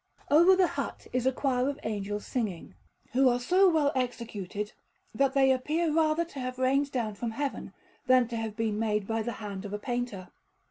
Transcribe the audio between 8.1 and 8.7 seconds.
to have